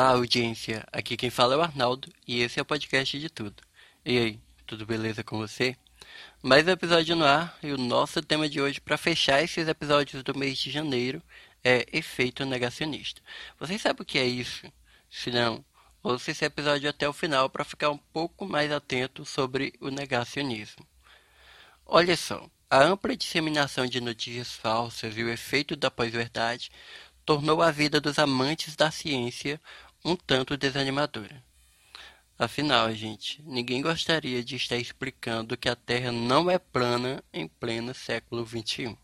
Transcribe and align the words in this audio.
Olá, 0.00 0.12
audiência. 0.12 0.82
Aqui 0.90 1.14
quem 1.14 1.28
fala 1.28 1.52
é 1.52 1.58
o 1.58 1.60
Arnaldo 1.60 2.10
e 2.26 2.40
esse 2.40 2.58
é 2.58 2.62
o 2.62 2.64
podcast 2.64 3.20
de 3.20 3.28
tudo. 3.28 3.62
E 4.02 4.16
aí, 4.16 4.40
tudo 4.66 4.86
beleza 4.86 5.22
com 5.22 5.36
você? 5.36 5.76
Mais 6.42 6.66
um 6.66 6.70
episódio 6.70 7.14
no 7.14 7.26
ar 7.26 7.58
e 7.62 7.70
o 7.70 7.76
nosso 7.76 8.22
tema 8.22 8.48
de 8.48 8.62
hoje 8.62 8.80
para 8.80 8.96
fechar 8.96 9.42
esses 9.42 9.68
episódios 9.68 10.22
do 10.22 10.34
mês 10.34 10.56
de 10.56 10.70
janeiro 10.70 11.22
é 11.62 11.84
efeito 11.92 12.46
negacionista. 12.46 13.20
Vocês 13.58 13.82
sabem 13.82 14.00
o 14.00 14.06
que 14.06 14.18
é 14.18 14.24
isso? 14.24 14.72
Se 15.10 15.30
não, 15.30 15.62
ouça 16.02 16.30
esse 16.30 16.46
episódio 16.46 16.88
até 16.88 17.06
o 17.06 17.12
final 17.12 17.50
para 17.50 17.62
ficar 17.62 17.90
um 17.90 17.98
pouco 17.98 18.46
mais 18.46 18.72
atento 18.72 19.26
sobre 19.26 19.74
o 19.82 19.90
negacionismo. 19.90 20.86
Olha 21.84 22.16
só, 22.16 22.48
a 22.70 22.82
ampla 22.82 23.14
disseminação 23.14 23.86
de 23.86 24.00
notícias 24.00 24.50
falsas 24.50 25.14
e 25.18 25.22
o 25.22 25.28
efeito 25.28 25.76
da 25.76 25.90
pós-verdade 25.90 26.70
tornou 27.30 27.62
a 27.62 27.70
vida 27.70 28.00
dos 28.00 28.18
amantes 28.18 28.74
da 28.74 28.90
ciência 28.90 29.60
um 30.04 30.16
tanto 30.16 30.56
desanimadora. 30.56 31.42
Afinal, 32.38 32.90
gente, 32.94 33.42
ninguém 33.42 33.82
gostaria 33.82 34.42
de 34.42 34.56
estar 34.56 34.76
explicando 34.76 35.58
que 35.58 35.68
a 35.68 35.76
Terra 35.76 36.10
não 36.10 36.50
é 36.50 36.58
plana 36.58 37.22
em 37.32 37.46
pleno 37.46 37.92
século 37.92 38.46
XXI. 38.46 38.96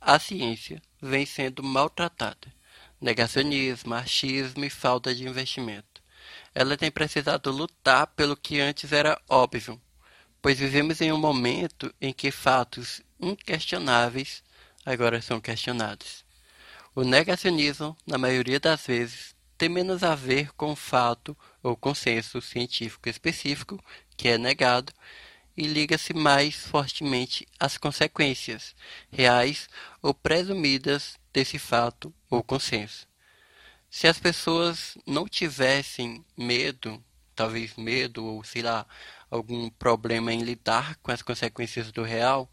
A 0.00 0.18
ciência 0.18 0.82
vem 1.00 1.24
sendo 1.24 1.62
maltratada. 1.62 2.52
Negacionismo, 3.00 3.94
achismo 3.94 4.64
e 4.64 4.70
falta 4.70 5.14
de 5.14 5.28
investimento. 5.28 6.02
Ela 6.52 6.76
tem 6.76 6.90
precisado 6.90 7.52
lutar 7.52 8.08
pelo 8.08 8.36
que 8.36 8.60
antes 8.60 8.92
era 8.92 9.20
óbvio, 9.28 9.80
pois 10.40 10.58
vivemos 10.58 11.00
em 11.00 11.12
um 11.12 11.18
momento 11.18 11.94
em 12.00 12.12
que 12.12 12.32
fatos 12.32 13.00
inquestionáveis 13.20 14.42
agora 14.84 15.22
são 15.22 15.40
questionados. 15.40 16.24
O 16.96 17.04
negacionismo, 17.04 17.96
na 18.04 18.18
maioria 18.18 18.58
das 18.58 18.84
vezes, 18.86 19.36
tem 19.62 19.68
menos 19.68 20.02
a 20.02 20.16
ver 20.16 20.52
com 20.54 20.74
fato 20.74 21.38
ou 21.62 21.76
consenso 21.76 22.42
científico 22.42 23.08
específico 23.08 23.78
que 24.16 24.26
é 24.26 24.36
negado 24.36 24.92
e 25.56 25.68
liga-se 25.68 26.12
mais 26.12 26.56
fortemente 26.56 27.46
às 27.60 27.78
consequências 27.78 28.74
reais 29.08 29.68
ou 30.02 30.12
presumidas 30.12 31.16
desse 31.32 31.60
fato 31.60 32.12
ou 32.28 32.42
consenso. 32.42 33.06
Se 33.88 34.08
as 34.08 34.18
pessoas 34.18 34.98
não 35.06 35.28
tivessem 35.28 36.24
medo, 36.36 37.00
talvez 37.32 37.76
medo 37.76 38.24
ou 38.24 38.42
sei 38.42 38.62
lá, 38.62 38.84
algum 39.30 39.70
problema 39.70 40.32
em 40.32 40.42
lidar 40.42 40.96
com 40.96 41.12
as 41.12 41.22
consequências 41.22 41.92
do 41.92 42.02
real, 42.02 42.50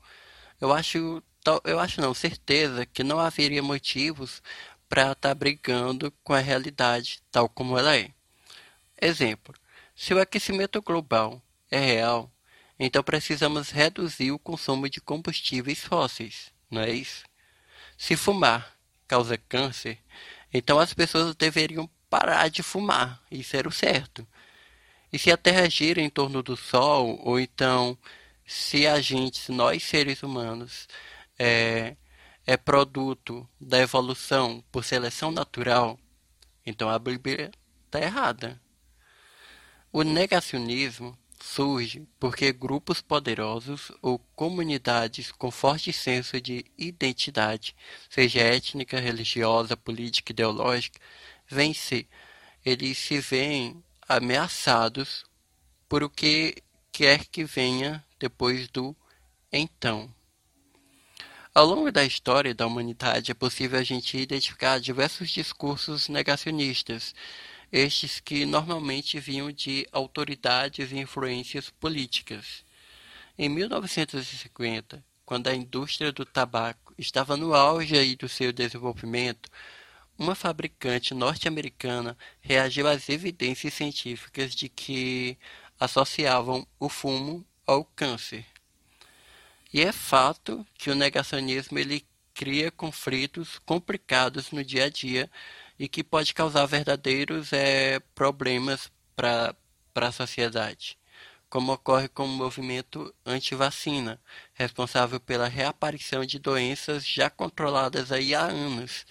eu 0.61 0.71
acho 0.71 1.23
eu 1.63 1.79
acho 1.79 2.01
não, 2.01 2.13
certeza 2.13 2.85
que 2.85 3.03
não 3.03 3.17
haveria 3.19 3.63
motivos 3.63 4.43
para 4.89 5.11
estar 5.11 5.15
tá 5.15 5.35
brigando 5.35 6.11
com 6.23 6.33
a 6.33 6.39
realidade 6.39 7.21
tal 7.31 7.47
como 7.47 7.77
ela 7.77 7.95
é. 7.95 8.09
Exemplo: 8.99 9.53
se 9.95 10.13
o 10.13 10.19
aquecimento 10.19 10.81
global 10.81 11.41
é 11.69 11.79
real, 11.79 12.31
então 12.79 13.03
precisamos 13.03 13.69
reduzir 13.69 14.31
o 14.31 14.39
consumo 14.39 14.89
de 14.89 14.99
combustíveis 14.99 15.79
fósseis, 15.79 16.51
não 16.69 16.81
é 16.81 16.89
isso? 16.89 17.23
Se 17.97 18.15
fumar 18.15 18.75
causa 19.07 19.37
câncer, 19.37 19.99
então 20.53 20.79
as 20.79 20.93
pessoas 20.93 21.35
deveriam 21.35 21.89
parar 22.09 22.49
de 22.49 22.63
fumar, 22.63 23.21
isso 23.31 23.55
era 23.55 23.67
o 23.67 23.71
certo. 23.71 24.27
E 25.11 25.17
se 25.17 25.31
a 25.31 25.37
Terra 25.37 25.67
gira 25.69 26.01
em 26.01 26.09
torno 26.09 26.43
do 26.43 26.55
Sol, 26.55 27.19
ou 27.23 27.39
então 27.39 27.97
se 28.45 28.87
a 28.87 28.99
gente, 28.99 29.51
nós 29.51 29.83
seres 29.83 30.23
humanos, 30.23 30.87
é, 31.37 31.95
é 32.49 32.57
produto 32.57 33.47
da 33.61 33.77
evolução 33.77 34.63
por 34.71 34.83
seleção 34.83 35.29
natural, 35.29 35.99
então 36.65 36.89
a 36.89 36.97
Bíblia 36.97 37.51
está 37.85 38.01
errada. 38.01 38.59
O 39.93 40.01
negacionismo 40.01 41.15
surge 41.39 42.07
porque 42.19 42.51
grupos 42.51 43.01
poderosos 43.01 43.91
ou 44.01 44.17
comunidades 44.35 45.31
com 45.31 45.51
forte 45.51 45.93
senso 45.93 46.41
de 46.41 46.65
identidade, 46.75 47.75
seja 48.09 48.39
étnica, 48.39 48.99
religiosa, 48.99 49.77
política, 49.77 50.31
ideológica, 50.31 50.99
vêm 51.47 51.71
se 51.71 52.09
eles 52.65 52.97
se 52.97 53.19
veem 53.19 53.83
ameaçados 54.07 55.23
por 55.87 56.01
o 56.01 56.09
que 56.09 56.63
quer 56.91 57.27
que 57.27 57.43
venha 57.43 58.03
depois 58.17 58.67
do 58.69 58.95
então. 59.51 60.11
Ao 61.53 61.65
longo 61.65 61.91
da 61.91 62.05
história 62.05 62.53
da 62.53 62.67
humanidade 62.67 63.31
é 63.31 63.33
possível 63.33 63.79
a 63.79 63.83
gente 63.83 64.15
identificar 64.15 64.79
diversos 64.79 65.31
discursos 65.31 66.07
negacionistas, 66.07 67.15
estes 67.71 68.19
que 68.19 68.45
normalmente 68.45 69.19
vinham 69.19 69.51
de 69.51 69.87
autoridades 69.91 70.91
e 70.91 70.97
influências 70.99 71.71
políticas. 71.71 72.63
Em 73.35 73.49
1950, 73.49 75.03
quando 75.25 75.47
a 75.47 75.55
indústria 75.55 76.11
do 76.11 76.23
tabaco 76.23 76.93
estava 76.99 77.35
no 77.35 77.55
auge 77.55 78.15
do 78.15 78.29
seu 78.29 78.53
desenvolvimento, 78.53 79.49
uma 80.19 80.35
fabricante 80.35 81.15
norte-americana 81.15 82.15
reagiu 82.39 82.87
às 82.87 83.09
evidências 83.09 83.73
científicas 83.73 84.53
de 84.53 84.69
que 84.69 85.35
associavam 85.79 86.67
o 86.79 86.89
fumo 86.89 87.43
ao 87.65 87.83
câncer. 87.83 88.45
E 89.71 89.81
é 89.81 89.91
fato 89.91 90.65
que 90.73 90.89
o 90.89 90.95
negacionismo 90.95 91.77
ele 91.77 92.03
cria 92.33 92.71
conflitos 92.71 93.59
complicados 93.59 94.51
no 94.51 94.63
dia 94.63 94.85
a 94.85 94.89
dia 94.89 95.29
e 95.77 95.87
que 95.87 96.03
pode 96.03 96.33
causar 96.33 96.65
verdadeiros 96.65 97.53
é, 97.53 97.99
problemas 98.15 98.91
para 99.15 99.55
a 99.95 100.11
sociedade, 100.11 100.97
como 101.49 101.71
ocorre 101.73 102.07
com 102.07 102.25
o 102.25 102.27
movimento 102.27 103.13
anti-vacina, 103.23 104.19
responsável 104.53 105.19
pela 105.19 105.47
reaparição 105.47 106.25
de 106.25 106.39
doenças 106.39 107.05
já 107.07 107.29
controladas 107.29 108.11
aí 108.11 108.33
há 108.33 108.45
anos. 108.45 109.05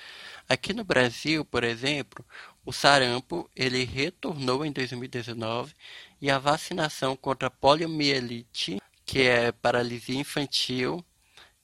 Aqui 0.48 0.72
no 0.72 0.82
Brasil, 0.84 1.44
por 1.44 1.62
exemplo, 1.62 2.24
o 2.64 2.72
sarampo 2.72 3.48
ele 3.54 3.84
retornou 3.84 4.64
em 4.64 4.72
2019 4.72 5.72
e 6.20 6.30
a 6.30 6.38
vacinação 6.38 7.14
contra 7.16 7.46
a 7.48 7.50
poliomielite 7.50 8.80
que 9.08 9.22
é 9.22 9.50
paralisia 9.50 10.20
infantil, 10.20 11.02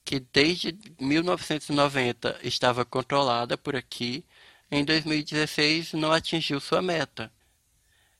que 0.03 0.19
desde 0.19 0.75
1990 0.99 2.39
estava 2.41 2.83
controlada 2.83 3.55
por 3.55 3.75
aqui, 3.75 4.25
em 4.71 4.83
2016 4.83 5.93
não 5.93 6.11
atingiu 6.11 6.59
sua 6.59 6.81
meta. 6.81 7.31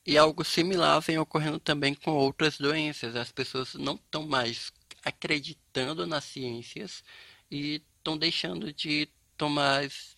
E 0.05 0.15
algo 0.15 0.45
similar 0.45 1.01
vem 1.01 1.17
ocorrendo 1.17 1.59
também 1.59 1.95
com 1.95 2.11
outras 2.11 2.59
doenças. 2.59 3.15
As 3.15 3.31
pessoas 3.31 3.73
não 3.73 3.95
estão 3.95 4.27
mais 4.27 4.71
acreditando 5.03 6.05
nas 6.05 6.25
ciências 6.25 7.03
e 7.49 7.81
estão 7.97 8.15
deixando 8.15 8.71
de 8.71 9.09
tomar 9.35 9.85
as, 9.85 10.15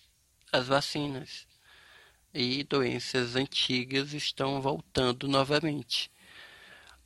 as 0.52 0.68
vacinas. 0.68 1.48
E 2.34 2.66
doenças 2.66 3.38
antigas 3.38 4.12
estão 4.12 4.62
voltando 4.62 5.30
novamente. 5.30 6.12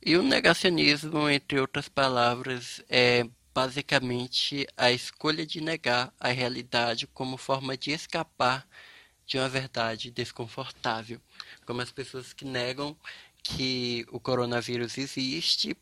E 0.04 0.16
o 0.16 0.22
negacionismo, 0.22 1.30
entre 1.30 1.60
outras 1.60 1.88
palavras, 1.88 2.82
é 2.88 3.24
basicamente 3.54 4.66
a 4.76 4.90
escolha 4.90 5.46
de 5.46 5.60
negar 5.60 6.12
a 6.18 6.28
realidade 6.28 7.06
como 7.06 7.36
forma 7.36 7.76
de 7.76 7.92
escapar 7.92 8.66
de 9.24 9.38
uma 9.38 9.48
verdade 9.48 10.10
desconfortável, 10.10 11.20
como 11.64 11.80
as 11.80 11.92
pessoas 11.92 12.32
que 12.32 12.44
negam 12.44 12.96
que 13.44 14.04
o 14.10 14.18
coronavírus 14.18 14.98
existe 14.98 15.76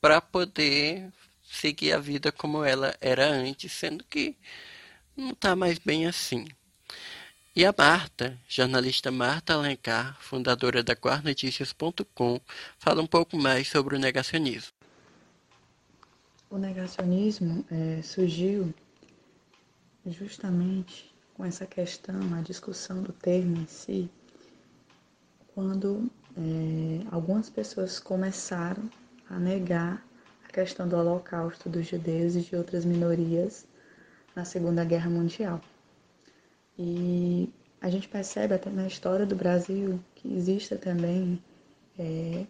para 0.00 0.22
poder 0.22 1.12
seguir 1.42 1.92
a 1.92 1.98
vida 1.98 2.32
como 2.32 2.64
ela 2.64 2.96
era 2.98 3.26
antes, 3.28 3.72
sendo 3.72 4.02
que 4.04 4.38
não 5.14 5.32
está 5.32 5.54
mais 5.54 5.78
bem 5.78 6.06
assim. 6.06 6.46
E 7.60 7.64
a 7.66 7.74
Marta, 7.76 8.38
jornalista 8.48 9.10
Marta 9.10 9.52
Alencar, 9.52 10.16
fundadora 10.18 10.82
da 10.82 10.96
quarnoticias.com, 10.96 12.40
fala 12.78 13.02
um 13.02 13.06
pouco 13.06 13.36
mais 13.36 13.68
sobre 13.68 13.94
o 13.94 13.98
negacionismo. 13.98 14.72
O 16.48 16.56
negacionismo 16.56 17.62
é, 17.70 18.00
surgiu 18.00 18.72
justamente 20.06 21.14
com 21.34 21.44
essa 21.44 21.66
questão, 21.66 22.18
a 22.34 22.40
discussão 22.40 23.02
do 23.02 23.12
termo 23.12 23.60
em 23.60 23.66
si, 23.66 24.10
quando 25.54 26.10
é, 26.38 27.06
algumas 27.10 27.50
pessoas 27.50 28.00
começaram 28.00 28.88
a 29.28 29.38
negar 29.38 30.02
a 30.48 30.48
questão 30.50 30.88
do 30.88 30.96
holocausto 30.96 31.68
dos 31.68 31.86
judeus 31.86 32.36
e 32.36 32.40
de 32.40 32.56
outras 32.56 32.86
minorias 32.86 33.66
na 34.34 34.46
Segunda 34.46 34.82
Guerra 34.82 35.10
Mundial. 35.10 35.60
E 36.82 37.46
a 37.78 37.90
gente 37.90 38.08
percebe 38.08 38.54
até 38.54 38.70
na 38.70 38.86
história 38.86 39.26
do 39.26 39.36
Brasil 39.36 40.00
que 40.14 40.34
existe 40.34 40.74
também 40.76 41.38
é, 41.98 42.46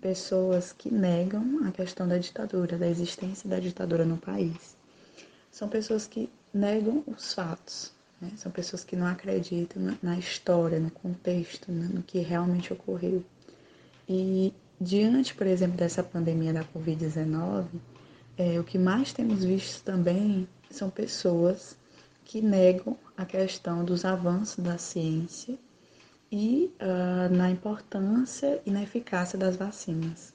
pessoas 0.00 0.72
que 0.72 0.88
negam 0.88 1.66
a 1.66 1.72
questão 1.72 2.06
da 2.06 2.16
ditadura, 2.16 2.78
da 2.78 2.86
existência 2.86 3.50
da 3.50 3.58
ditadura 3.58 4.04
no 4.04 4.18
país. 4.18 4.76
São 5.50 5.68
pessoas 5.68 6.06
que 6.06 6.30
negam 6.54 7.02
os 7.08 7.34
fatos, 7.34 7.92
Né? 8.20 8.30
São 8.36 8.52
pessoas 8.52 8.84
que 8.84 8.94
não 8.94 9.06
acreditam 9.06 9.98
na 10.00 10.16
história, 10.16 10.78
no 10.78 10.90
contexto, 10.90 11.72
né? 11.72 11.90
no 11.92 12.04
que 12.04 12.20
realmente 12.20 12.72
ocorreu. 12.72 13.24
E 14.08 14.54
diante, 14.80 15.34
por 15.34 15.46
exemplo, 15.48 15.76
dessa 15.76 16.04
pandemia 16.04 16.52
da 16.52 16.64
Covid-19, 16.64 17.66
é, 18.38 18.60
o 18.60 18.64
que 18.64 18.78
mais 18.78 19.12
temos 19.12 19.44
visto 19.44 19.82
também 19.82 20.46
são 20.70 20.88
pessoas 20.88 21.76
que 22.24 22.40
negam 22.40 22.96
a 23.16 23.24
questão 23.24 23.84
dos 23.84 24.04
avanços 24.04 24.62
da 24.62 24.78
ciência 24.78 25.58
e 26.30 26.72
uh, 26.80 27.34
na 27.34 27.50
importância 27.50 28.60
e 28.66 28.70
na 28.70 28.82
eficácia 28.82 29.38
das 29.38 29.56
vacinas. 29.56 30.34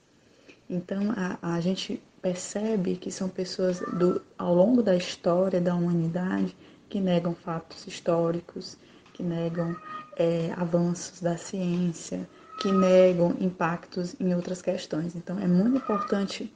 Então, 0.70 1.14
a, 1.16 1.56
a 1.56 1.60
gente 1.60 2.02
percebe 2.22 2.96
que 2.96 3.12
são 3.12 3.28
pessoas 3.28 3.80
do, 3.80 4.22
ao 4.38 4.54
longo 4.54 4.82
da 4.82 4.96
história 4.96 5.60
da 5.60 5.76
humanidade 5.76 6.56
que 6.90 7.00
negam 7.00 7.34
fatos 7.34 7.86
históricos, 7.88 8.78
que 9.14 9.24
negam 9.24 9.76
é, 10.18 10.52
avanços 10.56 11.20
da 11.20 11.38
ciência, 11.38 12.28
que 12.62 12.72
negam 12.72 13.36
impactos 13.40 14.16
em 14.20 14.34
outras 14.34 14.62
questões. 14.62 15.16
Então, 15.16 15.40
é 15.40 15.48
muito 15.48 15.78
importante 15.78 16.52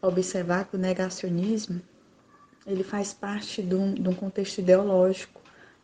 observar 0.00 0.64
que 0.64 0.76
o 0.76 0.78
negacionismo 0.78 1.80
ele 2.66 2.82
faz 2.82 3.12
parte 3.12 3.62
de 3.62 3.74
um, 3.74 3.94
de 3.94 4.08
um 4.08 4.14
contexto 4.14 4.58
ideológico, 4.58 5.39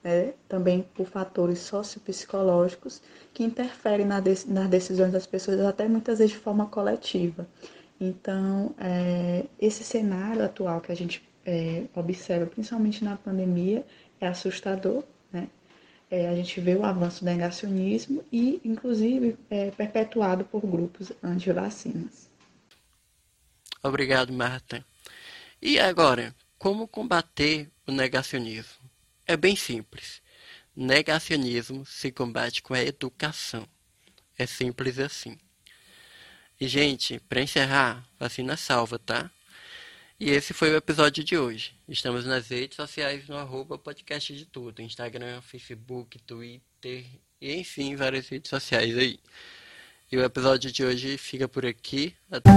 né? 0.06 0.34
também 0.48 0.82
por 0.94 1.08
fatores 1.08 1.58
sociopsicológicos 1.58 3.02
que 3.34 3.42
interferem 3.42 4.06
na 4.06 4.20
de, 4.20 4.34
nas 4.46 4.68
decisões 4.68 5.10
das 5.10 5.26
pessoas, 5.26 5.58
até 5.60 5.88
muitas 5.88 6.20
vezes 6.20 6.34
de 6.34 6.38
forma 6.38 6.66
coletiva. 6.66 7.44
Então, 8.00 8.72
é, 8.78 9.46
esse 9.60 9.82
cenário 9.82 10.44
atual 10.44 10.80
que 10.80 10.92
a 10.92 10.94
gente 10.94 11.28
é, 11.44 11.86
observa, 11.92 12.46
principalmente 12.46 13.02
na 13.02 13.16
pandemia, 13.16 13.84
é 14.20 14.28
assustador. 14.28 15.02
Né? 15.32 15.48
É, 16.08 16.28
a 16.28 16.36
gente 16.36 16.60
vê 16.60 16.76
o 16.76 16.84
avanço 16.84 17.24
do 17.24 17.26
negacionismo 17.26 18.22
e, 18.30 18.60
inclusive, 18.64 19.36
é 19.50 19.72
perpetuado 19.72 20.44
por 20.44 20.64
grupos 20.64 21.10
anti-vacinas. 21.20 22.30
Obrigado, 23.82 24.32
Marta. 24.32 24.84
E 25.60 25.80
agora, 25.80 26.32
como 26.58 26.86
combater 26.86 27.68
o 27.88 27.90
negacionismo? 27.90 28.75
É 29.26 29.36
bem 29.36 29.56
simples. 29.56 30.22
Negacionismo 30.74 31.84
se 31.84 32.12
combate 32.12 32.62
com 32.62 32.74
a 32.74 32.82
educação. 32.82 33.66
É 34.38 34.46
simples 34.46 34.98
assim. 34.98 35.36
E, 36.60 36.68
gente, 36.68 37.18
para 37.28 37.42
encerrar, 37.42 38.06
vacina 38.18 38.56
salva, 38.56 38.98
tá? 38.98 39.30
E 40.18 40.30
esse 40.30 40.54
foi 40.54 40.70
o 40.70 40.76
episódio 40.76 41.24
de 41.24 41.36
hoje. 41.36 41.74
Estamos 41.88 42.24
nas 42.24 42.48
redes 42.48 42.76
sociais 42.76 43.26
no 43.28 43.36
arroba 43.36 43.76
podcast 43.76 44.34
de 44.34 44.46
tudo. 44.46 44.80
Instagram, 44.80 45.42
Facebook, 45.42 46.18
Twitter 46.20 47.04
e 47.40 47.56
enfim, 47.56 47.96
várias 47.96 48.28
redes 48.28 48.48
sociais 48.48 48.96
aí. 48.96 49.18
E 50.10 50.16
o 50.16 50.22
episódio 50.22 50.70
de 50.70 50.84
hoje 50.84 51.18
fica 51.18 51.48
por 51.48 51.66
aqui. 51.66 52.14
Até... 52.30 52.50